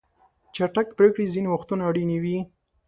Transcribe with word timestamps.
چټک 0.55 0.87
پریکړې 0.97 1.25
ځینې 1.33 1.49
وختونه 1.51 1.83
اړینې 1.89 2.17
وي. 2.23 2.37